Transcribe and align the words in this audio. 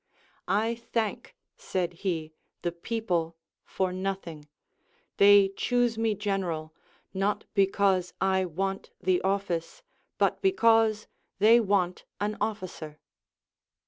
I 0.47 0.73
thank, 0.73 1.35
said 1.57 1.93
he, 2.01 2.33
the 2.63 2.71
people 2.71 3.37
for 3.63 3.93
nothing; 3.93 4.47
they 5.17 5.49
choose 5.49 5.95
me 5.95 6.15
general, 6.15 6.73
not 7.13 7.45
because 7.53 8.11
I 8.19 8.45
want 8.45 8.89
the 8.99 9.21
office, 9.21 9.83
but 10.17 10.41
because 10.41 11.05
they 11.37 11.59
want 11.59 12.05
an 12.19 12.35
officer. 12.41 12.97